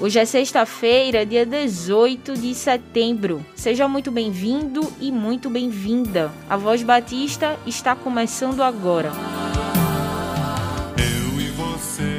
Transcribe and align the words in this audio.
Hoje 0.00 0.18
é 0.18 0.24
sexta-feira, 0.24 1.26
dia 1.26 1.44
18 1.44 2.32
de 2.32 2.54
setembro. 2.54 3.44
Seja 3.54 3.86
muito 3.86 4.10
bem-vindo 4.10 4.90
e 4.98 5.12
muito 5.12 5.50
bem-vinda. 5.50 6.32
A 6.48 6.56
Voz 6.56 6.82
Batista 6.82 7.58
está 7.66 7.94
começando 7.94 8.62
agora. 8.62 9.12
Eu 10.96 11.38
e 11.38 11.50
você, 11.50 12.18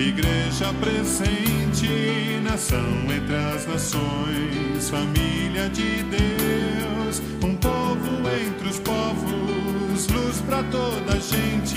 igreja 0.00 0.72
presente, 0.80 2.40
nação 2.44 2.78
entre 3.12 3.34
as 3.34 3.66
nações, 3.66 4.88
família 4.88 5.68
de 5.70 6.04
Deus, 6.04 7.20
um 7.42 7.56
povo 7.56 8.06
entre 8.40 8.68
os 8.68 8.78
povos, 8.78 10.06
luz 10.06 10.40
para 10.42 10.62
toda 10.62 11.18
gente, 11.18 11.74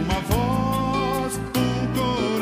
uma 0.00 0.20
voz, 0.20 1.40
um 1.56 1.86
coração 1.98 2.33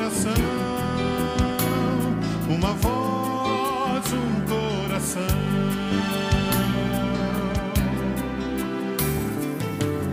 uma 2.62 2.75
voz, 2.75 4.12
um 4.12 4.41
coração. 4.47 5.23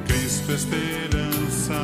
Cristo, 0.08 0.52
esperança 0.52 1.80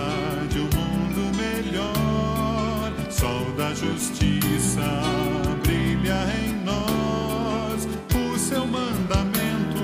de 0.50 0.60
um 0.60 0.64
mundo 0.64 1.38
melhor, 1.38 2.92
sol 3.12 3.52
da 3.56 3.76
justiça 3.76 4.82
brilha 5.64 6.26
em 6.44 6.64
nós. 6.66 7.88
O 8.16 8.38
seu 8.40 8.66
mandamento 8.66 9.84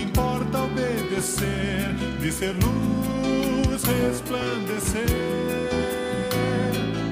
importa 0.00 0.58
obedecer, 0.62 1.96
de 2.20 2.30
ser 2.30 2.54
luz 2.62 3.82
resplandecer, 3.82 5.04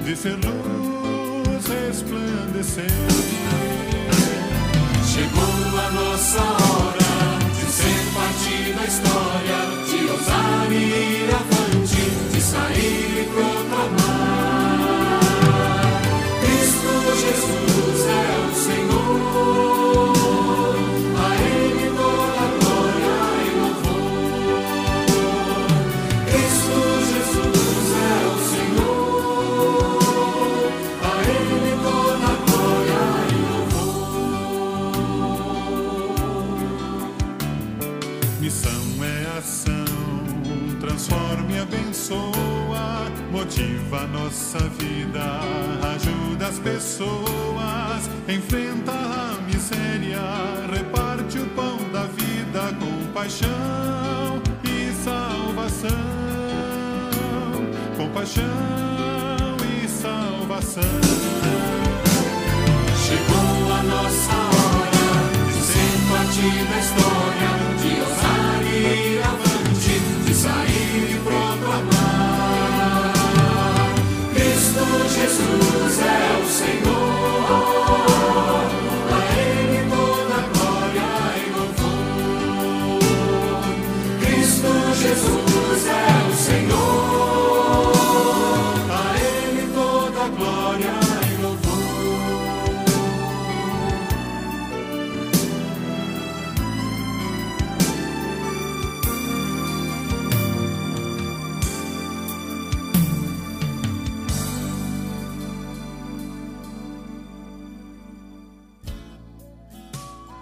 de 0.04 0.16
ser 0.16 0.36
luz 0.36 0.79
resplandecer. 1.90 2.86
Chegou 5.12 5.78
a 5.78 5.90
nossa 5.90 6.40
hora 6.40 7.38
de 7.56 7.72
ser 7.72 8.00
parte 8.14 8.72
da 8.74 8.84
história, 8.84 9.58
de 9.88 10.10
ousar 10.12 10.72
ir 10.72 11.34
avante, 11.34 12.04
de 12.32 12.40
sair 12.40 13.22
e 13.22 13.30
proclamar. 13.34 14.39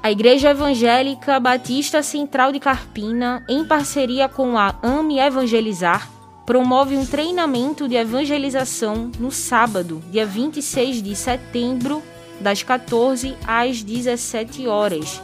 A 0.09 0.11
Igreja 0.11 0.49
Evangélica 0.53 1.39
Batista 1.39 2.03
Central 2.03 2.51
de 2.51 2.59
Carpina, 2.59 3.45
em 3.47 3.63
parceria 3.63 4.27
com 4.27 4.57
a 4.57 4.75
AME 4.83 5.19
Evangelizar, 5.19 6.09
promove 6.47 6.97
um 6.97 7.05
treinamento 7.05 7.87
de 7.87 7.95
evangelização 7.95 9.13
no 9.19 9.31
sábado, 9.31 10.03
dia 10.11 10.25
26 10.25 11.03
de 11.03 11.15
setembro, 11.15 12.03
das 12.41 12.63
14 12.63 13.37
às 13.47 13.83
17 13.83 14.67
horas, 14.67 15.21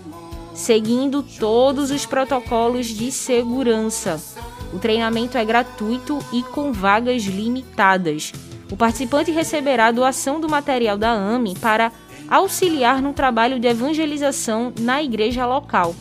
seguindo 0.52 1.22
todos 1.22 1.90
os 1.90 2.04
protocolos 2.04 2.88
de 2.88 3.10
segurança. 3.10 4.22
O 4.70 4.78
treinamento 4.78 5.38
é 5.38 5.44
gratuito 5.46 6.18
e 6.30 6.42
com 6.42 6.74
vagas 6.74 7.22
limitadas. 7.22 8.34
O 8.70 8.76
participante 8.76 9.30
receberá 9.30 9.90
doação 9.90 10.38
do 10.38 10.48
material 10.48 10.98
da 10.98 11.10
AME 11.10 11.54
para 11.54 11.90
auxiliar 12.28 13.00
no 13.02 13.12
trabalho 13.12 13.60
de 13.60 13.68
evangelização 13.68 14.72
na 14.80 15.00
igreja 15.02 15.44
local. 15.46 15.94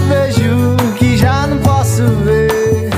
Vejo 0.07 0.75
que 0.97 1.17
já 1.17 1.47
não 1.47 1.57
posso 1.59 2.03
ver 2.23 2.89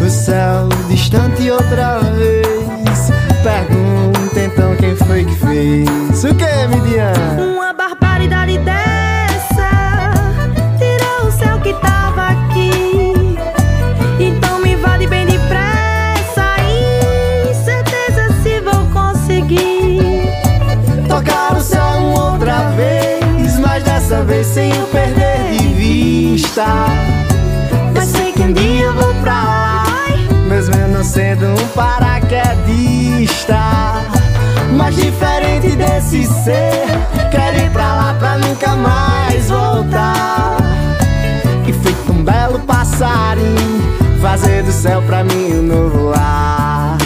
o 0.00 0.08
céu 0.08 0.68
distante 0.88 1.50
outra 1.50 1.98
vez. 1.98 3.10
Pergunta 3.42 4.40
então 4.40 4.76
quem 4.76 4.96
foi 4.96 5.24
que 5.24 5.34
fez. 5.34 6.24
O 6.24 6.34
que, 6.34 6.66
Midian? 6.68 7.12
Uma 7.38 7.72
barbaridade 7.72 8.58
dessa 8.58 8.83
sem 24.44 24.74
eu 24.74 24.86
perder 24.88 25.56
de 25.56 25.68
vista. 25.74 26.66
Mas 27.94 28.08
sei 28.08 28.32
que 28.32 28.42
um 28.42 28.52
dia 28.52 28.84
eu 28.84 28.94
vou 28.94 29.14
pra 29.14 29.32
lá, 29.32 29.84
mesmo 30.46 30.74
eu 30.74 30.88
não 30.88 31.02
sendo 31.02 31.46
um 31.46 31.68
paraquedista. 31.68 33.58
Mas 34.76 34.96
diferente 34.96 35.76
desse 35.76 36.24
ser, 36.26 36.86
quero 37.30 37.56
ir 37.58 37.70
pra 37.70 37.94
lá 37.94 38.14
pra 38.18 38.38
nunca 38.38 38.76
mais 38.76 39.48
voltar. 39.48 40.56
E 41.66 41.72
feito 41.72 42.12
um 42.12 42.22
belo 42.22 42.58
passarinho, 42.60 43.82
fazer 44.20 44.62
do 44.62 44.72
céu 44.72 45.00
pra 45.02 45.24
mim 45.24 45.54
um 45.54 45.62
novo 45.62 46.10
lar. 46.10 46.98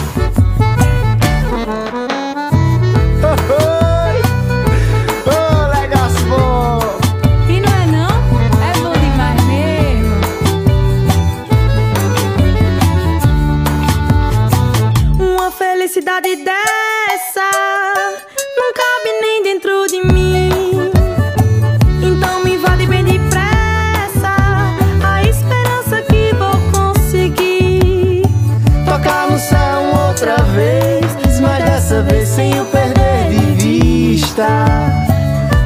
Outra 30.20 30.42
vez, 30.46 31.40
mas 31.40 31.64
dessa 31.64 32.02
vez 32.02 32.28
sem 32.28 32.60
o 32.60 32.64
perder 32.66 33.30
de 33.30 34.16
vista. 34.16 34.46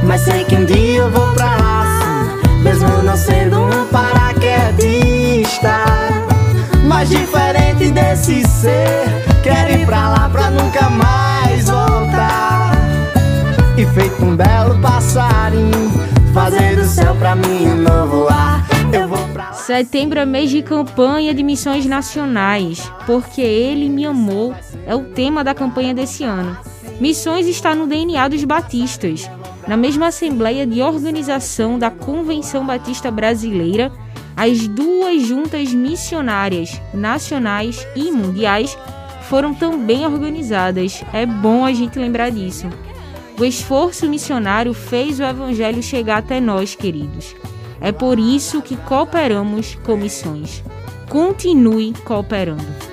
Mas 0.03 0.21
sei 0.21 0.43
que 0.43 0.55
um 0.55 0.65
dia 0.65 0.99
eu 0.99 1.09
vou 1.09 1.33
pra 1.33 1.57
sim, 1.57 2.61
mesmo 2.61 2.87
não 3.01 3.17
sendo 3.17 3.63
um 3.63 3.85
paraquedista. 3.87 5.73
Mas 6.85 7.09
diferente 7.09 7.89
desse 7.91 8.43
ser, 8.47 9.25
quero 9.41 9.71
ir 9.71 9.85
pra 9.87 10.09
lá 10.09 10.29
pra 10.29 10.51
nunca 10.51 10.87
mais 10.87 11.67
voltar. 11.67 12.73
E 13.75 13.85
feito 13.87 14.23
um 14.23 14.35
belo 14.35 14.77
passarinho, 14.79 15.91
fazer 16.31 16.75
do 16.75 16.85
céu 16.85 17.15
pra 17.15 17.35
mim 17.35 17.69
um 17.69 17.77
novo 17.77 18.27
ar. 18.29 18.72
Setembro 19.65 20.19
é 20.19 20.25
mês 20.25 20.49
de 20.49 20.61
campanha 20.61 21.33
de 21.33 21.41
missões 21.41 21.85
nacionais, 21.85 22.91
porque 23.05 23.39
ele 23.39 23.87
me 23.87 24.05
amou 24.05 24.53
é 24.85 24.93
o 24.93 25.05
tema 25.05 25.41
da 25.41 25.55
campanha 25.55 25.93
desse 25.93 26.25
ano. 26.25 26.57
Missões 26.99 27.47
está 27.47 27.73
no 27.73 27.87
DNA 27.87 28.27
dos 28.27 28.43
batistas. 28.43 29.29
Na 29.65 29.77
mesma 29.77 30.07
Assembleia 30.07 30.67
de 30.67 30.81
Organização 30.81 31.79
da 31.79 31.89
Convenção 31.89 32.65
Batista 32.65 33.09
Brasileira, 33.09 33.89
as 34.35 34.67
duas 34.67 35.21
juntas 35.21 35.73
missionárias, 35.73 36.81
nacionais 36.93 37.87
e 37.95 38.11
mundiais, 38.11 38.77
foram 39.29 39.53
também 39.53 40.05
organizadas. 40.05 41.01
É 41.13 41.25
bom 41.25 41.63
a 41.63 41.71
gente 41.71 41.97
lembrar 41.97 42.31
disso. 42.31 42.67
O 43.39 43.45
esforço 43.45 44.09
missionário 44.09 44.73
fez 44.73 45.21
o 45.21 45.23
evangelho 45.23 45.81
chegar 45.81 46.17
até 46.17 46.41
nós, 46.41 46.75
queridos. 46.75 47.33
É 47.83 47.91
por 47.91 48.17
isso 48.17 48.61
que 48.61 48.77
cooperamos 48.77 49.75
com 49.85 49.97
missões. 49.97 50.63
Continue 51.09 51.93
cooperando. 52.05 52.92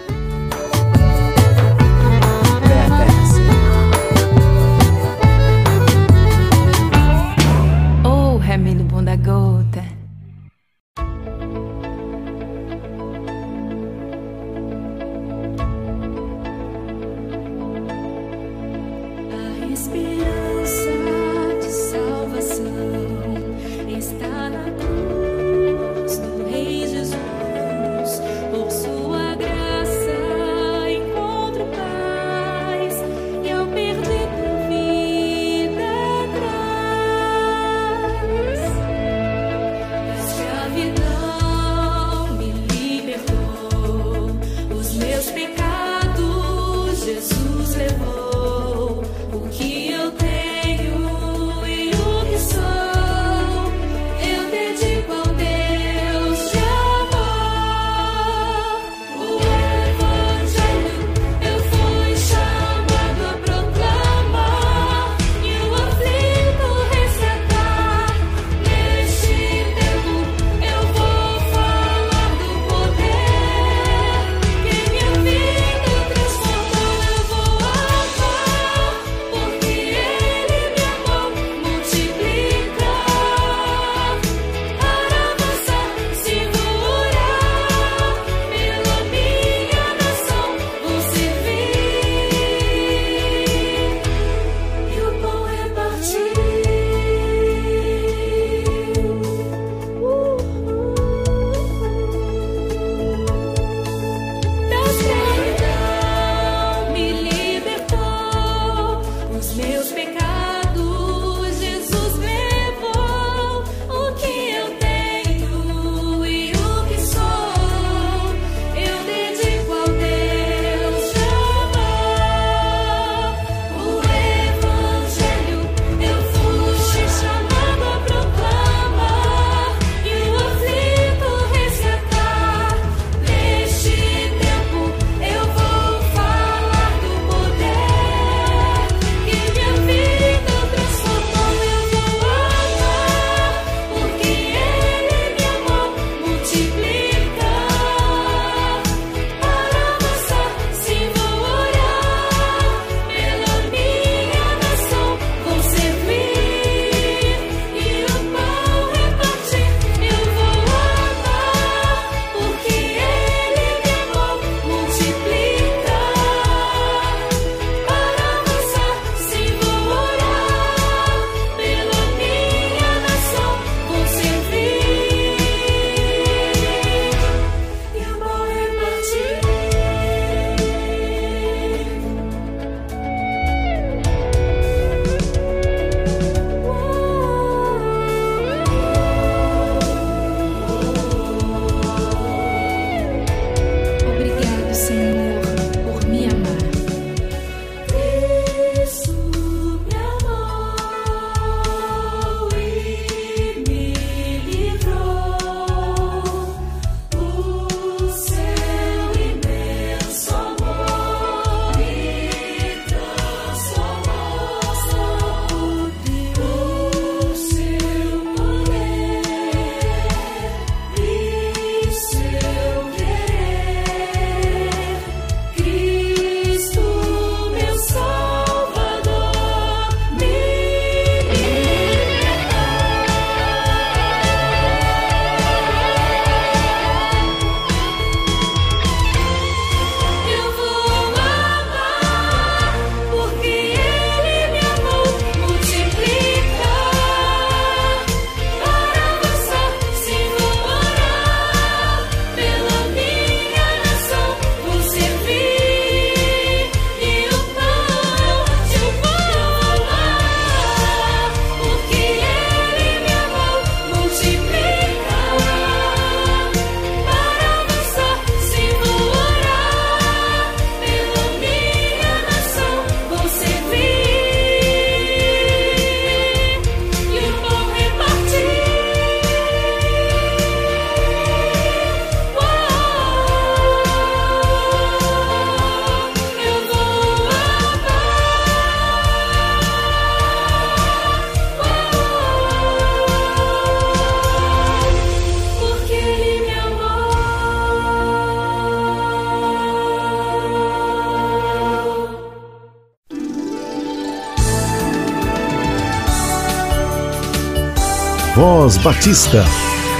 Batista. 308.79 309.43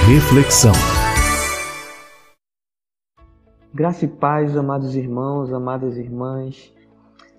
Reflexão. 0.07 0.71
Graça 3.73 4.05
e 4.05 4.07
paz, 4.07 4.55
amados 4.55 4.95
irmãos, 4.95 5.53
amadas 5.53 5.97
irmãs. 5.97 6.73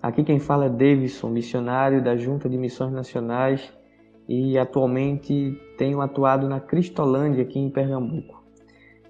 Aqui 0.03 0.25
quem 0.25 0.39
fala 0.39 0.67
é 0.67 0.69
Davidson, 0.69 1.29
missionário 1.31 2.03
da 2.03 2.17
Junta 2.17 2.49
de 2.49 2.57
Missões 2.57 2.93
Nacionais 2.93 3.73
e 4.29 4.59
atualmente 4.59 5.61
tenho 5.79 6.01
atuado 6.01 6.49
na 6.49 6.61
Cristolândia 6.61 7.43
aqui 7.43 7.59
em 7.59 7.71
Pernambuco. 7.71 8.43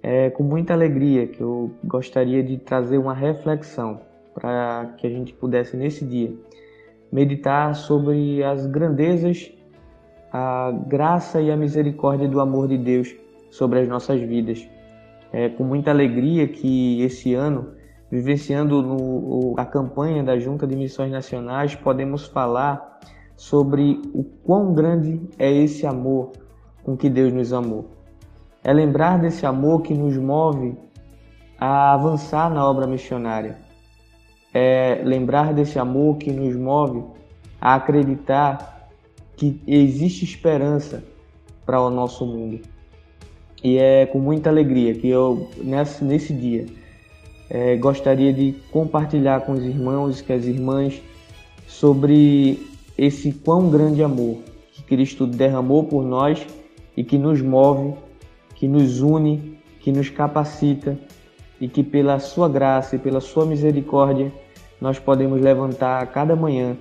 É 0.02 0.31
com 0.31 0.43
muita 0.43 0.73
alegria 0.73 1.26
que 1.26 1.41
eu 1.41 1.73
gostaria 1.85 2.43
de 2.43 2.59
trazer 2.59 2.99
uma 2.99 3.14
reflexão 3.14 4.00
para 4.35 4.95
que 4.99 5.07
a 5.07 5.11
gente 5.11 5.33
pudesse 5.33 5.76
nesse 5.76 6.05
dia 6.05 6.35
meditar 7.12 7.75
sobre 7.75 8.43
as 8.43 8.67
grandezas, 8.67 9.52
a 10.32 10.72
graça 10.86 11.42
e 11.42 11.50
a 11.50 11.56
misericórdia 11.56 12.26
do 12.26 12.40
amor 12.40 12.66
de 12.66 12.78
Deus 12.78 13.14
sobre 13.50 13.80
as 13.80 13.88
nossas 13.88 14.20
vidas. 14.20 14.66
É 15.30 15.50
com 15.50 15.62
muita 15.62 15.90
alegria 15.90 16.48
que 16.48 17.02
esse 17.02 17.34
ano, 17.34 17.72
vivenciando 18.10 18.82
no, 18.82 19.54
a 19.58 19.64
campanha 19.66 20.22
da 20.22 20.38
Junta 20.38 20.66
de 20.66 20.74
Missões 20.74 21.12
Nacionais, 21.12 21.74
podemos 21.74 22.26
falar 22.26 23.00
sobre 23.36 24.00
o 24.14 24.24
quão 24.24 24.72
grande 24.72 25.20
é 25.38 25.50
esse 25.50 25.86
amor 25.86 26.32
com 26.82 26.96
que 26.96 27.10
Deus 27.10 27.32
nos 27.32 27.52
amou. 27.52 27.90
É 28.64 28.72
lembrar 28.72 29.18
desse 29.18 29.44
amor 29.44 29.82
que 29.82 29.92
nos 29.92 30.16
move 30.16 30.76
a 31.58 31.92
avançar 31.92 32.50
na 32.50 32.68
obra 32.68 32.86
missionária. 32.86 33.58
É 34.54 35.02
lembrar 35.04 35.52
desse 35.52 35.78
amor 35.78 36.16
que 36.16 36.32
nos 36.32 36.56
move 36.56 37.04
a 37.60 37.74
acreditar 37.74 38.72
que 39.42 39.61
existe 39.66 40.25
esperança 40.25 41.02
para 41.66 41.80
o 41.80 41.90
nosso 41.90 42.25
mundo. 42.25 42.61
E 43.64 43.76
é 43.76 44.06
com 44.06 44.20
muita 44.20 44.49
alegria 44.49 44.94
que 44.94 45.08
eu, 45.08 45.50
nesse, 45.56 46.04
nesse 46.04 46.32
dia, 46.32 46.66
é, 47.50 47.76
gostaria 47.76 48.32
de 48.32 48.54
compartilhar 48.70 49.40
com 49.40 49.52
os 49.52 49.64
irmãos 49.64 50.25
e 50.28 50.32
as 50.32 50.44
irmãs 50.44 51.02
sobre 51.66 52.64
esse 52.96 53.32
quão 53.32 53.68
grande 53.68 54.00
amor 54.00 54.38
que 54.72 54.82
Cristo 54.84 55.26
derramou 55.26 55.82
por 55.82 56.04
nós 56.04 56.46
e 56.96 57.02
que 57.02 57.18
nos 57.18 57.42
move, 57.42 57.94
que 58.54 58.68
nos 58.68 59.00
une, 59.00 59.58
que 59.80 59.90
nos 59.90 60.08
capacita 60.08 60.96
e 61.61 61.66
que 61.66 61.82
pela 61.82 62.20
sua 62.20 62.49
graça 62.49 62.94
e 62.94 62.99
pela 62.99 63.20
sua 63.20 63.44
misericórdia 63.44 64.32
nós 64.80 65.00
podemos 65.00 65.40
levantar 65.40 66.00
a 66.00 66.06
cada 66.06 66.37
manhã 66.37 66.76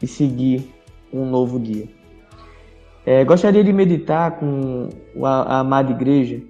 e 0.00 0.06
seguir 0.06 0.77
um 1.12 1.24
novo 1.24 1.58
dia. 1.58 1.86
É, 3.06 3.24
gostaria 3.24 3.64
de 3.64 3.72
meditar 3.72 4.38
com 4.38 4.88
a, 5.22 5.56
a 5.56 5.58
amada 5.60 5.90
igreja 5.90 6.42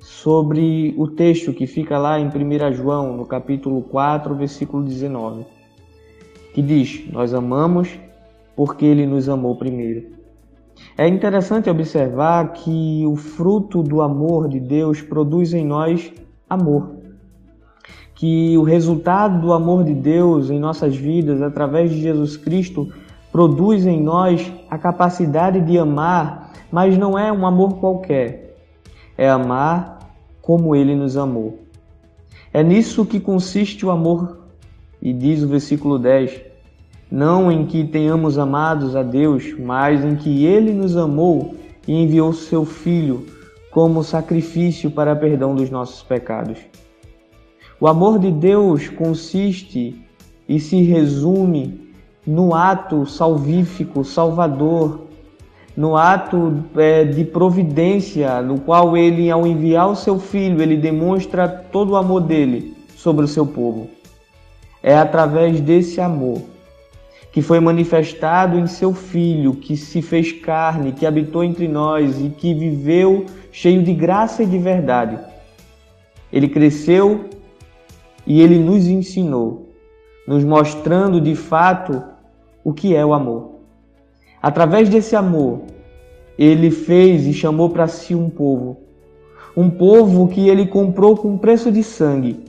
sobre 0.00 0.94
o 0.96 1.08
texto 1.08 1.52
que 1.52 1.66
fica 1.66 1.98
lá 1.98 2.18
em 2.18 2.28
1 2.28 2.72
João, 2.72 3.16
no 3.16 3.26
capítulo 3.26 3.82
4, 3.82 4.34
versículo 4.34 4.82
19, 4.82 5.44
que 6.54 6.62
diz: 6.62 7.04
Nós 7.12 7.34
amamos 7.34 7.98
porque 8.54 8.86
ele 8.86 9.06
nos 9.06 9.28
amou 9.28 9.56
primeiro. 9.56 10.16
É 10.96 11.06
interessante 11.06 11.68
observar 11.68 12.52
que 12.52 13.04
o 13.06 13.16
fruto 13.16 13.82
do 13.82 14.00
amor 14.00 14.48
de 14.48 14.60
Deus 14.60 15.02
produz 15.02 15.52
em 15.52 15.64
nós 15.64 16.12
amor. 16.48 16.96
Que 18.14 18.56
o 18.56 18.62
resultado 18.62 19.40
do 19.40 19.52
amor 19.52 19.84
de 19.84 19.92
Deus 19.92 20.48
em 20.48 20.58
nossas 20.58 20.96
vidas, 20.96 21.42
através 21.42 21.90
de 21.90 22.00
Jesus 22.00 22.36
Cristo, 22.36 22.88
produz 23.36 23.86
em 23.86 24.02
nós 24.02 24.50
a 24.70 24.78
capacidade 24.78 25.60
de 25.60 25.76
amar, 25.76 26.52
mas 26.72 26.96
não 26.96 27.18
é 27.18 27.30
um 27.30 27.46
amor 27.46 27.74
qualquer. 27.74 28.56
É 29.14 29.28
amar 29.28 29.98
como 30.40 30.74
ele 30.74 30.94
nos 30.94 31.18
amou. 31.18 31.58
É 32.50 32.62
nisso 32.62 33.04
que 33.04 33.20
consiste 33.20 33.84
o 33.84 33.90
amor. 33.90 34.38
E 35.02 35.12
diz 35.12 35.42
o 35.42 35.48
versículo 35.48 35.98
10: 35.98 36.40
não 37.10 37.52
em 37.52 37.66
que 37.66 37.84
tenhamos 37.84 38.38
amados 38.38 38.96
a 38.96 39.02
Deus, 39.02 39.54
mas 39.58 40.02
em 40.02 40.16
que 40.16 40.46
Ele 40.46 40.72
nos 40.72 40.96
amou 40.96 41.56
e 41.86 41.92
enviou 41.92 42.32
seu 42.32 42.64
Filho 42.64 43.26
como 43.70 44.02
sacrifício 44.02 44.90
para 44.90 45.14
perdão 45.14 45.54
dos 45.54 45.68
nossos 45.68 46.02
pecados. 46.02 46.56
O 47.78 47.86
amor 47.86 48.18
de 48.18 48.32
Deus 48.32 48.88
consiste 48.88 49.94
e 50.48 50.58
se 50.58 50.80
resume 50.80 51.85
no 52.26 52.54
ato 52.54 53.06
salvífico, 53.06 54.04
salvador, 54.04 55.06
no 55.76 55.96
ato 55.96 56.64
é, 56.76 57.04
de 57.04 57.24
providência, 57.24 58.40
no 58.40 58.58
qual 58.58 58.96
ele, 58.96 59.30
ao 59.30 59.46
enviar 59.46 59.88
o 59.88 59.96
seu 59.96 60.18
filho, 60.18 60.62
ele 60.62 60.76
demonstra 60.76 61.46
todo 61.46 61.90
o 61.90 61.96
amor 61.96 62.22
dele 62.22 62.74
sobre 62.96 63.24
o 63.24 63.28
seu 63.28 63.46
povo. 63.46 63.88
É 64.82 64.96
através 64.96 65.60
desse 65.60 66.00
amor 66.00 66.42
que 67.36 67.42
foi 67.42 67.60
manifestado 67.60 68.58
em 68.58 68.66
seu 68.66 68.94
Filho, 68.94 69.52
que 69.52 69.76
se 69.76 70.00
fez 70.00 70.32
carne, 70.32 70.92
que 70.92 71.04
habitou 71.04 71.44
entre 71.44 71.68
nós 71.68 72.18
e 72.18 72.30
que 72.30 72.54
viveu 72.54 73.26
cheio 73.52 73.82
de 73.82 73.92
graça 73.92 74.42
e 74.42 74.46
de 74.46 74.56
verdade. 74.56 75.18
Ele 76.32 76.48
cresceu 76.48 77.28
e 78.26 78.40
ele 78.40 78.58
nos 78.58 78.86
ensinou, 78.86 79.70
nos 80.26 80.44
mostrando 80.44 81.20
de 81.20 81.34
fato 81.34 82.02
o 82.66 82.74
que 82.74 82.96
é 82.96 83.06
o 83.06 83.14
amor. 83.14 83.60
Através 84.42 84.88
desse 84.88 85.14
amor, 85.14 85.60
ele 86.36 86.70
fez 86.70 87.24
e 87.26 87.32
chamou 87.32 87.70
para 87.70 87.86
si 87.86 88.14
um 88.14 88.28
povo, 88.28 88.78
um 89.56 89.70
povo 89.70 90.26
que 90.26 90.48
ele 90.48 90.66
comprou 90.66 91.16
com 91.16 91.38
preço 91.38 91.70
de 91.70 91.84
sangue, 91.84 92.44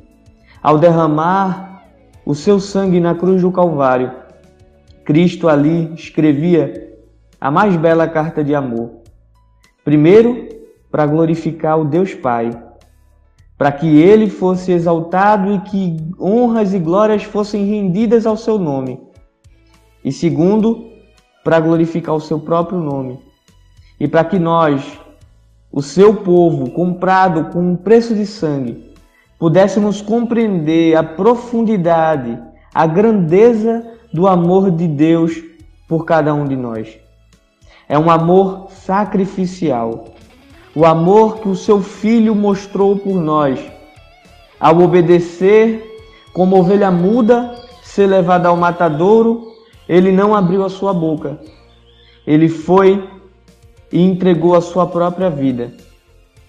ao 0.61 0.79
derramar 0.79 1.83
o 2.25 2.33
seu 2.33 2.59
sangue 2.59 2.99
na 2.99 3.13
cruz 3.13 3.43
do 3.43 3.51
Calvário 3.51 4.25
Cristo 5.07 5.47
ali 5.47 5.93
escrevia 5.93 6.97
a 7.39 7.49
mais 7.49 7.77
bela 7.77 8.09
carta 8.09 8.43
de 8.43 8.53
amor. 8.53 8.89
Primeiro, 9.81 10.49
para 10.91 11.05
glorificar 11.05 11.79
o 11.79 11.85
Deus 11.85 12.13
Pai, 12.13 12.51
para 13.57 13.71
que 13.71 13.87
ele 13.87 14.29
fosse 14.29 14.73
exaltado 14.73 15.53
e 15.53 15.59
que 15.59 15.95
honras 16.19 16.73
e 16.73 16.79
glórias 16.79 17.23
fossem 17.23 17.63
rendidas 17.65 18.25
ao 18.25 18.35
seu 18.35 18.59
nome. 18.59 18.99
E 20.07 20.11
segundo, 20.13 20.87
para 21.43 21.59
glorificar 21.59 22.15
o 22.15 22.21
seu 22.21 22.39
próprio 22.39 22.79
nome. 22.79 23.19
E 23.99 24.07
para 24.07 24.23
que 24.23 24.39
nós, 24.39 24.97
o 25.69 25.81
seu 25.81 26.13
povo, 26.23 26.71
comprado 26.71 27.51
com 27.51 27.59
um 27.59 27.75
preço 27.75 28.15
de 28.15 28.25
sangue, 28.25 28.89
pudéssemos 29.37 30.01
compreender 30.01 30.95
a 30.95 31.03
profundidade, 31.03 32.39
a 32.73 32.87
grandeza 32.87 33.85
do 34.13 34.25
amor 34.27 34.71
de 34.71 34.87
Deus 34.87 35.43
por 35.89 36.05
cada 36.05 36.33
um 36.33 36.45
de 36.45 36.55
nós. 36.55 36.97
É 37.89 37.99
um 37.99 38.09
amor 38.09 38.71
sacrificial. 38.71 40.05
O 40.73 40.85
amor 40.85 41.39
que 41.39 41.49
o 41.49 41.55
seu 41.55 41.81
filho 41.81 42.33
mostrou 42.33 42.95
por 42.95 43.15
nós. 43.15 43.59
Ao 44.57 44.79
obedecer, 44.79 45.83
como 46.33 46.57
ovelha 46.57 46.89
muda, 46.89 47.53
ser 47.83 48.07
levada 48.07 48.47
ao 48.47 48.55
matadouro, 48.55 49.46
ele 49.87 50.11
não 50.11 50.35
abriu 50.35 50.63
a 50.63 50.69
sua 50.69 50.93
boca. 50.93 51.39
Ele 52.25 52.49
foi 52.49 53.07
e 53.91 54.01
entregou 54.01 54.55
a 54.55 54.61
sua 54.61 54.85
própria 54.85 55.29
vida 55.29 55.73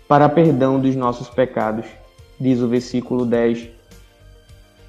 para 0.07 0.29
perdão 0.29 0.81
dos 0.81 0.97
nossos 0.97 1.29
pecados, 1.29 1.87
diz 2.41 2.61
o 2.61 2.69
versículo 2.69 3.25
10 3.25 3.79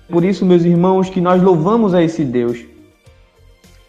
por 0.10 0.25
isso, 0.25 0.44
meus 0.44 0.65
irmãos, 0.65 1.08
que 1.08 1.22
nós 1.22 1.41
louvamos 1.41 1.94
a 1.94 2.01
esse 2.01 2.25
Deus, 2.25 2.65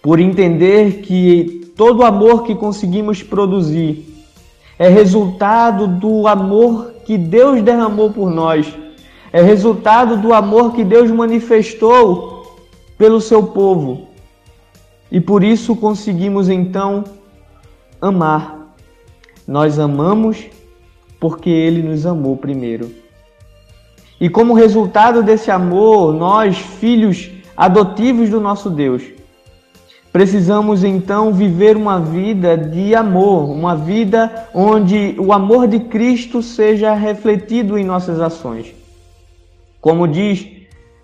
por 0.03 0.21
entender 0.21 1.01
que 1.01 1.73
todo 1.75 2.05
amor 2.05 2.43
que 2.43 2.55
conseguimos 2.55 3.23
produzir 3.23 4.07
é 4.79 4.87
resultado 4.87 5.87
do 5.87 6.29
amor 6.29 6.93
que 7.07 7.17
Deus 7.17 7.63
derramou 7.63 8.11
por 8.11 8.31
nós, 8.31 8.71
é 9.33 9.41
resultado 9.41 10.19
do 10.19 10.35
amor 10.35 10.75
que 10.75 10.85
Deus 10.85 11.11
manifestou 11.11 12.59
pelo 12.99 13.21
seu 13.21 13.45
povo. 13.45 14.09
E 15.11 15.21
por 15.21 15.43
isso 15.43 15.75
conseguimos 15.75 16.49
então 16.49 17.05
amar. 18.01 18.75
Nós 19.47 19.79
amamos 19.79 20.47
porque 21.19 21.51
Ele 21.51 21.83
nos 21.83 22.07
amou 22.07 22.37
primeiro. 22.37 22.91
E 24.21 24.29
como 24.29 24.55
resultado 24.55 25.23
desse 25.23 25.51
amor, 25.51 26.15
nós, 26.15 26.59
filhos 26.59 27.31
adotivos 27.57 28.31
do 28.31 28.41
nosso 28.41 28.71
Deus, 28.71 29.03
precisamos 30.13 30.85
então 30.85 31.33
viver 31.33 31.77
uma 31.77 31.99
vida 31.99 32.57
de 32.57 32.95
amor, 32.95 33.51
uma 33.51 33.75
vida 33.75 34.49
onde 34.55 35.17
o 35.19 35.33
amor 35.33 35.67
de 35.67 35.81
Cristo 35.81 36.43
seja 36.43 36.95
refletido 36.95 37.79
em 37.79 37.85
nossas 37.85 38.21
ações. 38.21 38.75
Como 39.81 40.07
diz 40.07 40.47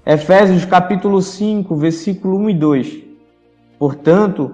Efésios 0.05 0.65
capítulo 0.65 1.21
5, 1.21 1.75
versículo 1.75 2.37
1 2.39 2.51
e 2.51 2.55
2. 2.55 3.06
Portanto, 3.79 4.53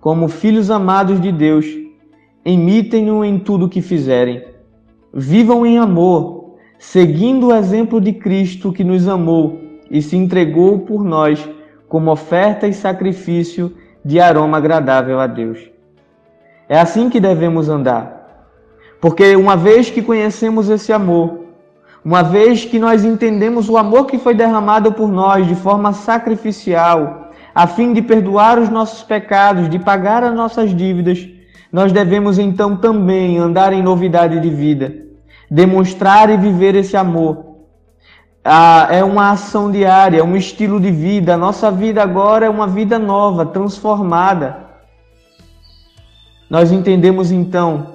como 0.00 0.28
filhos 0.28 0.70
amados 0.70 1.20
de 1.20 1.32
Deus, 1.32 1.66
imitem-no 2.44 3.24
em 3.24 3.38
tudo 3.38 3.66
o 3.66 3.68
que 3.68 3.82
fizerem. 3.82 4.44
Vivam 5.12 5.66
em 5.66 5.78
amor, 5.78 6.56
seguindo 6.78 7.48
o 7.48 7.54
exemplo 7.54 8.00
de 8.00 8.12
Cristo 8.12 8.72
que 8.72 8.84
nos 8.84 9.08
amou 9.08 9.58
e 9.90 10.02
se 10.02 10.16
entregou 10.16 10.80
por 10.80 11.02
nós 11.02 11.48
como 11.88 12.10
oferta 12.10 12.68
e 12.68 12.72
sacrifício 12.72 13.74
de 14.04 14.20
aroma 14.20 14.58
agradável 14.58 15.18
a 15.18 15.26
Deus. 15.26 15.58
É 16.68 16.78
assim 16.78 17.08
que 17.08 17.18
devemos 17.18 17.68
andar. 17.68 18.46
Porque 19.00 19.34
uma 19.34 19.56
vez 19.56 19.90
que 19.90 20.02
conhecemos 20.02 20.68
esse 20.68 20.92
amor, 20.92 21.46
uma 22.04 22.22
vez 22.22 22.64
que 22.64 22.78
nós 22.78 23.04
entendemos 23.04 23.68
o 23.68 23.76
amor 23.76 24.06
que 24.06 24.18
foi 24.18 24.34
derramado 24.34 24.92
por 24.92 25.08
nós 25.08 25.46
de 25.46 25.54
forma 25.54 25.92
sacrificial, 25.92 27.27
a 27.58 27.66
fim 27.66 27.92
de 27.92 28.00
perdoar 28.00 28.56
os 28.56 28.68
nossos 28.68 29.02
pecados, 29.02 29.68
de 29.68 29.80
pagar 29.80 30.22
as 30.22 30.32
nossas 30.32 30.72
dívidas, 30.72 31.28
nós 31.72 31.90
devemos 31.90 32.38
então 32.38 32.76
também 32.76 33.36
andar 33.36 33.72
em 33.72 33.82
novidade 33.82 34.38
de 34.38 34.48
vida, 34.48 34.94
demonstrar 35.50 36.30
e 36.30 36.36
viver 36.36 36.76
esse 36.76 36.96
amor. 36.96 37.56
Ah, 38.44 38.86
é 38.92 39.02
uma 39.02 39.32
ação 39.32 39.72
diária, 39.72 40.20
é 40.20 40.22
um 40.22 40.36
estilo 40.36 40.78
de 40.78 40.92
vida. 40.92 41.34
A 41.34 41.36
nossa 41.36 41.68
vida 41.68 42.00
agora 42.00 42.46
é 42.46 42.48
uma 42.48 42.68
vida 42.68 42.96
nova, 42.96 43.44
transformada. 43.44 44.68
Nós 46.48 46.70
entendemos 46.70 47.32
então 47.32 47.94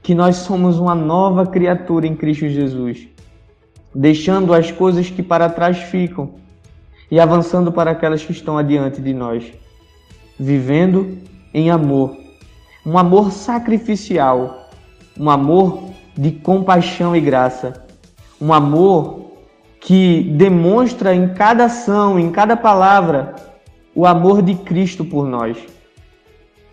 que 0.00 0.14
nós 0.14 0.36
somos 0.36 0.78
uma 0.78 0.94
nova 0.94 1.44
criatura 1.44 2.06
em 2.06 2.14
Cristo 2.14 2.48
Jesus, 2.48 3.08
deixando 3.92 4.54
as 4.54 4.70
coisas 4.70 5.10
que 5.10 5.24
para 5.24 5.48
trás 5.48 5.78
ficam 5.78 6.40
e 7.12 7.20
avançando 7.20 7.70
para 7.70 7.90
aquelas 7.90 8.24
que 8.24 8.32
estão 8.32 8.56
adiante 8.56 9.02
de 9.02 9.12
nós, 9.12 9.52
vivendo 10.40 11.18
em 11.52 11.70
amor, 11.70 12.16
um 12.86 12.96
amor 12.96 13.30
sacrificial, 13.30 14.70
um 15.20 15.28
amor 15.28 15.90
de 16.16 16.30
compaixão 16.30 17.14
e 17.14 17.20
graça, 17.20 17.84
um 18.40 18.50
amor 18.50 19.30
que 19.78 20.22
demonstra 20.38 21.14
em 21.14 21.34
cada 21.34 21.66
ação, 21.66 22.18
em 22.18 22.32
cada 22.32 22.56
palavra, 22.56 23.34
o 23.94 24.06
amor 24.06 24.40
de 24.40 24.54
Cristo 24.54 25.04
por 25.04 25.28
nós, 25.28 25.58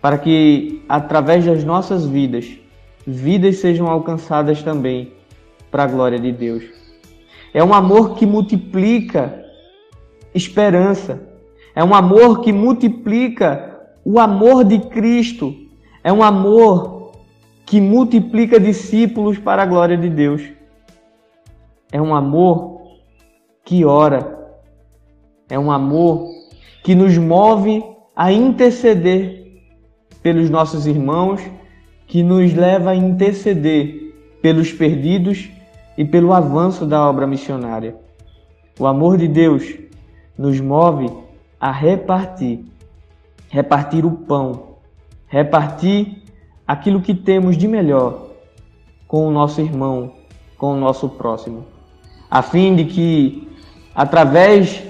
para 0.00 0.16
que 0.16 0.82
através 0.88 1.44
das 1.44 1.64
nossas 1.64 2.06
vidas, 2.06 2.48
vidas 3.06 3.58
sejam 3.58 3.88
alcançadas 3.88 4.62
também 4.62 5.12
para 5.70 5.84
a 5.84 5.86
glória 5.86 6.18
de 6.18 6.32
Deus. 6.32 6.64
É 7.52 7.62
um 7.62 7.74
amor 7.74 8.14
que 8.14 8.24
multiplica 8.24 9.49
esperança, 10.34 11.20
é 11.74 11.82
um 11.82 11.94
amor 11.94 12.40
que 12.40 12.52
multiplica 12.52 13.70
o 14.04 14.18
amor 14.18 14.64
de 14.64 14.78
Cristo 14.78 15.54
é 16.02 16.12
um 16.12 16.22
amor 16.22 17.12
que 17.66 17.80
multiplica 17.80 18.58
discípulos 18.58 19.38
para 19.38 19.62
a 19.62 19.66
glória 19.66 19.96
de 19.96 20.08
Deus. 20.08 20.42
É 21.92 22.00
um 22.00 22.14
amor 22.14 22.80
que 23.64 23.84
ora. 23.84 24.38
É 25.48 25.58
um 25.58 25.70
amor 25.70 26.28
que 26.82 26.94
nos 26.94 27.16
move 27.18 27.84
a 28.16 28.32
interceder 28.32 29.60
pelos 30.22 30.48
nossos 30.48 30.86
irmãos, 30.86 31.40
que 32.06 32.22
nos 32.22 32.54
leva 32.54 32.90
a 32.90 32.96
interceder 32.96 34.14
pelos 34.40 34.72
perdidos 34.72 35.50
e 35.98 36.04
pelo 36.04 36.32
avanço 36.32 36.86
da 36.86 37.08
obra 37.08 37.26
missionária. 37.26 37.94
O 38.78 38.86
amor 38.86 39.18
de 39.18 39.28
Deus 39.28 39.74
nos 40.40 40.58
move 40.58 41.12
a 41.60 41.70
repartir, 41.70 42.64
repartir 43.50 44.06
o 44.06 44.10
pão. 44.10 44.70
Repartir 45.26 46.22
aquilo 46.66 47.02
que 47.02 47.14
temos 47.14 47.58
de 47.58 47.68
melhor 47.68 48.28
com 49.06 49.28
o 49.28 49.30
nosso 49.30 49.60
irmão, 49.60 50.14
com 50.56 50.72
o 50.72 50.76
nosso 50.78 51.10
próximo, 51.10 51.66
a 52.30 52.40
fim 52.40 52.74
de 52.74 52.86
que, 52.86 53.48
através 53.94 54.82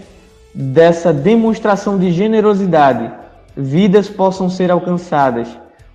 dessa 0.55 1.13
demonstração 1.13 1.99
de 1.99 2.13
generosidade, 2.13 3.13
vidas 3.57 4.09
possam 4.09 4.49
ser 4.49 4.71
alcançadas, 4.71 5.49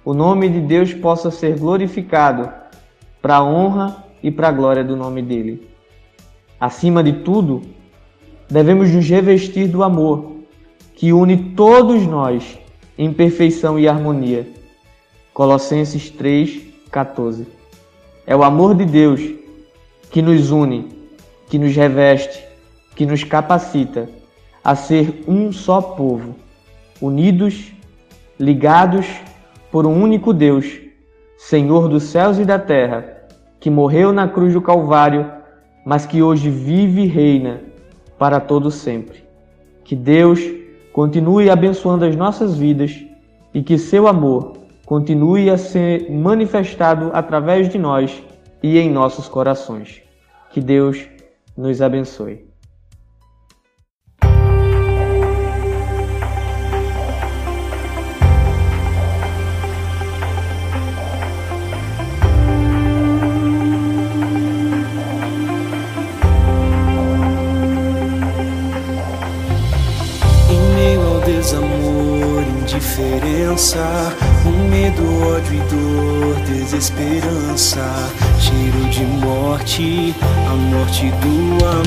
o 0.03 0.13
nome 0.13 0.49
de 0.49 0.59
Deus 0.59 0.93
possa 0.93 1.31
ser 1.31 1.57
glorificado 1.57 2.51
para 3.21 3.37
a 3.37 3.43
honra 3.43 4.03
e 4.21 4.29
para 4.29 4.49
a 4.49 4.51
glória 4.51 4.83
do 4.83 4.97
nome 4.97 5.21
dele. 5.21 5.69
Acima 6.59 7.01
de 7.01 7.13
tudo, 7.13 7.74
devemos 8.49 8.91
nos 8.91 9.07
revestir 9.07 9.67
do 9.67 9.83
amor 9.83 10.35
que 10.95 11.11
une 11.11 11.37
todos 11.55 12.05
nós 12.05 12.57
em 12.97 13.11
perfeição 13.11 13.77
e 13.77 13.87
harmonia. 13.87 14.47
Colossenses 15.33 16.09
3:14. 16.11 17.45
É 18.25 18.35
o 18.35 18.43
amor 18.43 18.75
de 18.75 18.85
Deus 18.85 19.21
que 20.09 20.21
nos 20.21 20.51
une, 20.51 20.87
que 21.49 21.59
nos 21.59 21.75
reveste, 21.75 22.43
que 22.95 23.05
nos 23.05 23.23
capacita 23.23 24.07
a 24.63 24.75
ser 24.75 25.23
um 25.27 25.51
só 25.51 25.81
povo, 25.81 26.35
unidos, 27.01 27.71
ligados 28.39 29.05
por 29.71 29.85
um 29.85 30.01
único 30.01 30.33
Deus, 30.33 30.79
Senhor 31.37 31.89
dos 31.89 32.03
céus 32.03 32.39
e 32.39 32.45
da 32.45 32.57
terra, 32.57 33.27
que 33.59 33.69
morreu 33.69 34.13
na 34.13 34.27
cruz 34.27 34.53
do 34.53 34.61
Calvário, 34.61 35.29
mas 35.85 36.05
que 36.05 36.23
hoje 36.23 36.49
vive 36.49 37.01
e 37.01 37.07
reina 37.07 37.74
para 38.17 38.39
todo 38.39 38.71
sempre. 38.71 39.23
Que 39.83 39.95
Deus 39.95 40.39
continue 40.93 41.49
abençoando 41.49 42.05
as 42.05 42.15
nossas 42.15 42.57
vidas 42.57 43.03
e 43.53 43.61
que 43.61 43.77
seu 43.77 44.07
amor 44.07 44.53
continue 44.85 45.49
a 45.49 45.57
ser 45.57 46.09
manifestado 46.11 47.11
através 47.13 47.69
de 47.69 47.77
nós 47.77 48.23
e 48.61 48.77
em 48.77 48.89
nossos 48.89 49.27
corações. 49.27 50.01
Que 50.51 50.61
Deus 50.61 51.05
nos 51.57 51.81
abençoe. 51.81 52.54
Dor, 76.85 76.95
desesperança, 76.95 77.85
cheiro 78.39 78.89
de 78.89 79.03
morte, 79.03 80.15
a 80.47 80.55
morte 80.55 81.11
do 81.21 81.65
amor. 81.65 81.85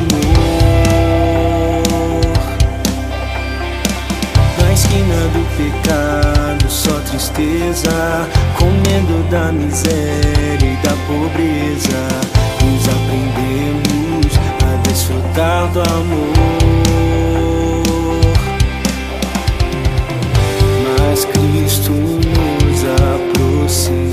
Na 4.60 4.72
esquina 4.72 5.28
do 5.32 5.42
pecado, 5.56 6.70
só 6.70 6.98
tristeza, 7.00 8.28
comendo 8.58 9.22
da 9.30 9.52
miséria 9.52 10.58
e 10.62 10.76
da 10.82 10.94
pobreza, 11.06 12.08
nos 12.64 12.88
aprendemos 12.88 14.32
a 14.64 14.88
desfrutar 14.88 15.68
do 15.68 15.80
amor. 15.80 16.68
mas 21.10 21.24
Cristo 21.24 21.92
nos 21.92 22.84
aproximou 22.84 24.07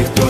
ніхто 0.00 0.29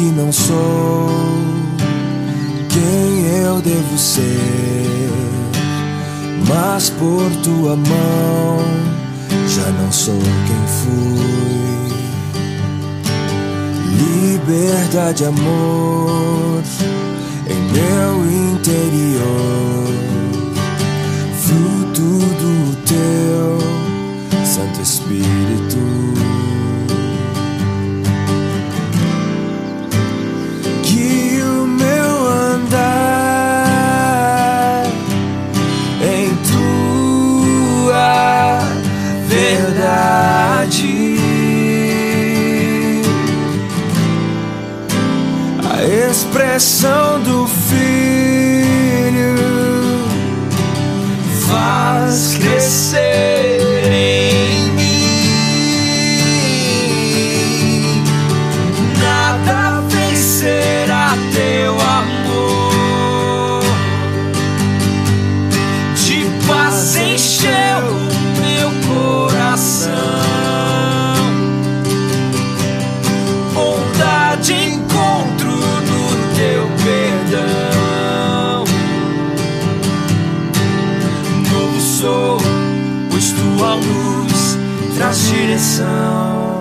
Que 0.00 0.06
não 0.06 0.32
sou 0.32 1.10
quem 2.70 3.42
eu 3.44 3.60
devo 3.60 3.98
ser, 3.98 5.10
mas 6.48 6.88
por 6.88 7.30
tua 7.42 7.76
mão 7.76 8.58
já 9.46 9.70
não 9.72 9.92
sou 9.92 10.18
quem 10.46 10.66
fui. 10.80 11.20
Liberdade, 13.98 15.26
amor 15.26 16.62
em 17.46 17.60
meu 17.70 18.24
interior, 18.54 19.86
fruto 21.42 22.00
do 22.40 22.76
teu 22.86 23.58
Santo 24.46 24.80
Espírito. 24.80 25.49
direção. 85.50 86.60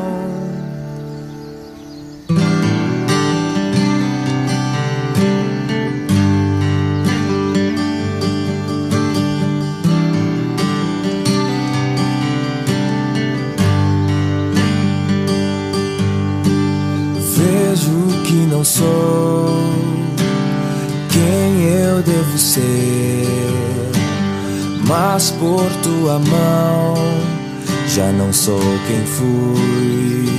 Vejo 17.36 18.23
que 18.25 18.34
não 18.34 18.63
sou 18.63 19.49
quem 21.12 21.63
eu 21.63 22.02
devo 22.02 22.38
ser, 22.38 23.28
mas 24.88 25.32
por 25.32 25.69
tua 25.84 26.17
mão 26.19 26.59
já 28.00 28.12
não 28.14 28.32
sou 28.32 28.62
quem 28.88 29.06
fui. 29.06 30.30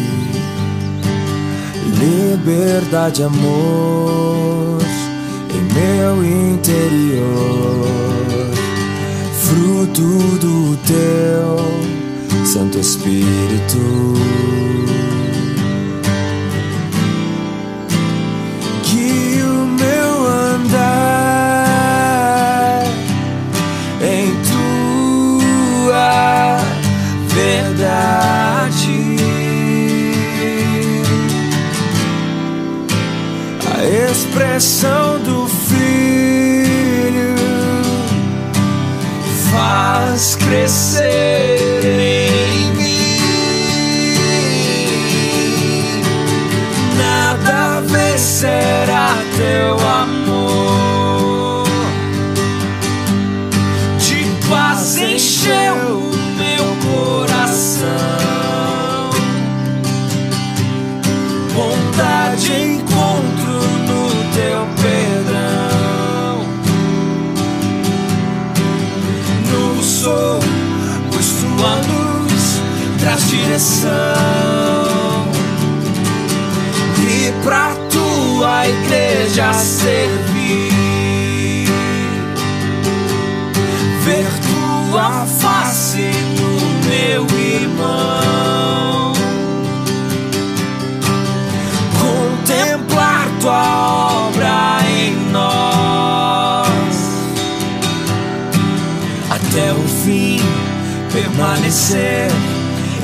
Liberdade, 1.99 3.23
amor 3.23 4.79
em 5.55 5.61
meu 5.75 6.25
interior, 6.25 7.21
fruto 9.43 10.09
do 10.39 10.75
teu 10.87 11.59
Santo 12.47 12.79
Espírito. 12.79 14.15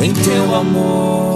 Em 0.00 0.12
teu 0.12 0.54
amor. 0.54 1.35